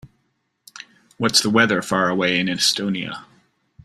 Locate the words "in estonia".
2.39-3.25